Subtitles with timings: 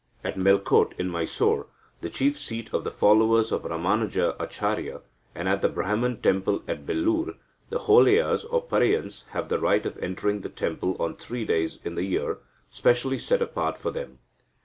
[0.23, 1.67] At Melkote in Mysore,
[2.01, 5.01] the chief seat of the followers of Ramanuja Acharya,
[5.35, 7.35] and at the Brahman temple at Belur,
[7.69, 11.93] the Holeyas or Pareyans have the right of entering the temple on three days in
[11.93, 12.39] the year,
[12.71, 14.17] specially set apart for them."